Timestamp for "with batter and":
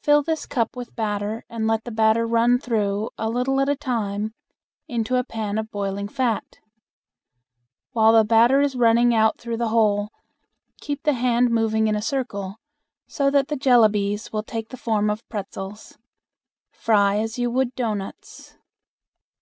0.74-1.66